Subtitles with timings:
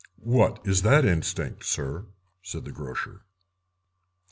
[0.23, 2.07] "What is that instinct, sir?"
[2.41, 3.21] said the grocer.